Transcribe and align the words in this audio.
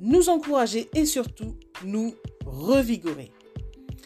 nous 0.00 0.28
encourager 0.28 0.88
et 0.94 1.06
surtout 1.06 1.56
nous 1.84 2.14
revigorer. 2.44 3.32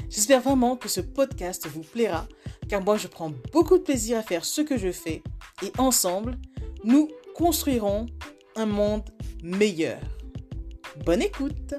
J'espère 0.09 0.41
vraiment 0.41 0.77
que 0.77 0.89
ce 0.89 1.01
podcast 1.01 1.67
vous 1.67 1.83
plaira 1.83 2.27
car 2.69 2.83
moi 2.83 2.97
je 2.97 3.09
prends 3.09 3.33
beaucoup 3.53 3.79
de 3.79 3.83
plaisir 3.83 4.19
à 4.19 4.23
faire 4.23 4.45
ce 4.45 4.61
que 4.61 4.77
je 4.77 4.93
fais 4.93 5.23
et 5.63 5.73
ensemble, 5.79 6.39
nous 6.85 7.09
construirons 7.35 8.07
un 8.57 8.67
monde 8.67 9.09
meilleur. 9.43 10.01
Bonne 11.05 11.23
écoute 11.23 11.75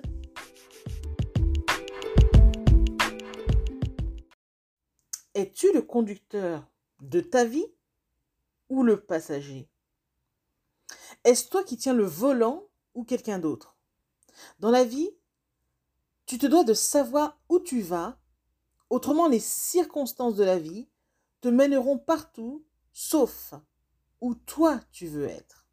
Es-tu 5.33 5.71
le 5.73 5.81
conducteur 5.81 6.67
de 6.99 7.21
ta 7.21 7.45
vie 7.45 7.65
ou 8.67 8.83
le 8.83 8.99
passager? 8.99 9.69
Est-ce 11.23 11.47
toi 11.47 11.63
qui 11.63 11.77
tiens 11.77 11.93
le 11.93 12.03
volant 12.03 12.67
ou 12.95 13.05
quelqu'un 13.05 13.39
d'autre? 13.39 13.77
Dans 14.59 14.71
la 14.71 14.83
vie, 14.83 15.09
tu 16.25 16.37
te 16.37 16.45
dois 16.45 16.63
de 16.63 16.73
savoir 16.73 17.39
où 17.49 17.59
tu 17.59 17.81
vas, 17.81 18.17
autrement 18.89 19.27
les 19.27 19.39
circonstances 19.39 20.35
de 20.35 20.43
la 20.43 20.59
vie 20.59 20.87
te 21.41 21.47
mèneront 21.47 21.97
partout, 21.97 22.65
sauf 22.93 23.53
où 24.21 24.35
toi 24.35 24.79
tu 24.91 25.07
veux 25.07 25.27
être. 25.27 25.67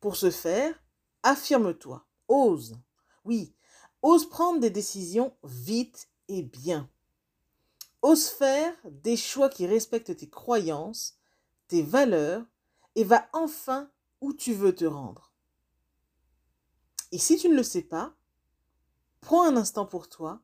Pour 0.00 0.16
ce 0.16 0.30
faire, 0.30 0.80
affirme-toi, 1.22 2.06
ose. 2.28 2.76
Oui, 3.24 3.54
ose 4.02 4.28
prendre 4.28 4.60
des 4.60 4.70
décisions 4.70 5.34
vite 5.42 6.08
et 6.28 6.42
bien. 6.42 6.90
Ose 8.02 8.28
faire 8.28 8.74
des 8.84 9.16
choix 9.16 9.48
qui 9.48 9.66
respectent 9.66 10.16
tes 10.16 10.28
croyances, 10.28 11.16
tes 11.68 11.82
valeurs 11.82 12.44
et 12.94 13.04
va 13.04 13.26
enfin 13.32 13.90
où 14.20 14.32
tu 14.34 14.52
veux 14.52 14.74
te 14.74 14.84
rendre. 14.84 15.33
Et 17.14 17.18
si 17.18 17.36
tu 17.36 17.48
ne 17.48 17.54
le 17.54 17.62
sais 17.62 17.82
pas, 17.82 18.12
prends 19.20 19.44
un 19.44 19.56
instant 19.56 19.86
pour 19.86 20.08
toi, 20.08 20.42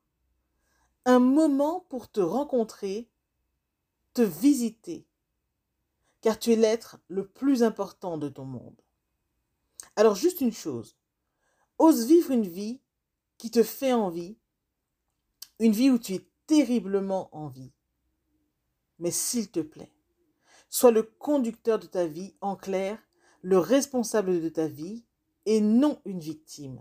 un 1.05 1.19
moment 1.19 1.85
pour 1.89 2.09
te 2.09 2.21
rencontrer, 2.21 3.11
te 4.15 4.23
visiter, 4.23 5.05
car 6.21 6.39
tu 6.39 6.53
es 6.53 6.57
l'être 6.57 7.01
le 7.09 7.27
plus 7.27 7.65
important 7.65 8.19
de 8.19 8.29
ton 8.29 8.45
monde. 8.45 8.81
Alors 9.97 10.15
juste 10.15 10.41
une 10.41 10.53
chose, 10.53 10.97
ose 11.79 12.07
vivre 12.07 12.31
une 12.31 12.47
vie 12.47 12.81
qui 13.37 13.51
te 13.51 13.65
fait 13.65 13.93
envie, 13.93 14.39
une 15.59 15.73
vie 15.73 15.91
où 15.91 15.99
tu 15.99 16.15
es 16.15 16.31
terriblement 16.47 17.35
en 17.37 17.49
vie. 17.49 17.73
Mais 19.01 19.11
s'il 19.11 19.51
te 19.51 19.59
plaît, 19.59 19.93
sois 20.69 20.93
le 20.93 21.03
conducteur 21.03 21.81
de 21.81 21.89
ta 21.89 22.07
vie, 22.07 22.37
en 22.41 22.55
clair, 22.55 22.97
le 23.43 23.59
responsable 23.59 24.41
de 24.41 24.49
ta 24.49 24.69
vie, 24.69 25.05
et 25.47 25.61
non 25.61 26.01
une 26.05 26.21
victime. 26.21 26.81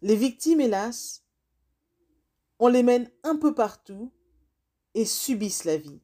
Les 0.00 0.16
victimes, 0.16 0.60
hélas, 0.60 1.24
on 2.58 2.68
les 2.68 2.82
mène 2.82 3.10
un 3.22 3.36
peu 3.36 3.54
partout 3.54 4.12
et 4.94 5.04
subissent 5.04 5.64
la 5.64 5.76
vie. 5.76 6.00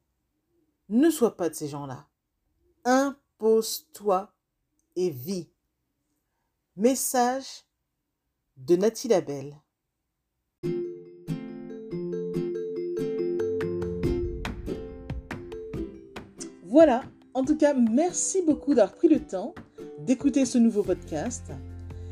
Ne 0.89 1.09
sois 1.09 1.37
pas 1.37 1.49
de 1.49 1.55
ces 1.55 1.67
gens-là. 1.67 2.07
Impose-toi 2.85 4.33
et 4.95 5.09
vis. 5.09 5.49
Message 6.75 7.65
de 8.57 8.75
Nathalie 8.75 9.09
Labelle. 9.09 9.61
Voilà, 16.63 17.03
en 17.33 17.43
tout 17.43 17.57
cas, 17.57 17.73
merci 17.73 18.41
beaucoup 18.43 18.73
d'avoir 18.73 18.95
pris 18.95 19.07
le 19.07 19.25
temps 19.25 19.53
d'écouter 19.99 20.45
ce 20.45 20.57
nouveau 20.57 20.83
podcast 20.83 21.51